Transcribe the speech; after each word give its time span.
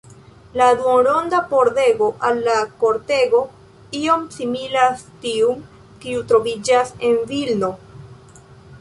La 0.55 0.73
duonronda 0.73 1.47
pordego 1.47 2.07
al 2.29 2.41
la 2.47 2.55
kortego 2.83 3.43
iom 4.01 4.25
similas 4.39 5.07
tiun, 5.27 5.63
kiu 6.03 6.29
troviĝas 6.33 6.99
en 7.11 7.25
Vilno. 7.35 7.75